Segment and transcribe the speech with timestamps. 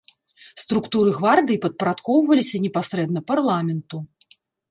[0.61, 3.97] Структуры гвардыі падпарадкоўваліся непасрэдна парламенту.